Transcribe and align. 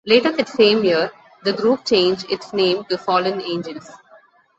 Later 0.03 0.31
that 0.31 0.49
same 0.49 0.83
year, 0.83 1.11
the 1.43 1.53
group 1.53 1.85
changed 1.85 2.25
its 2.31 2.53
name 2.53 2.83
to 2.85 2.97
Fallen 2.97 3.39
Angels. 3.39 3.87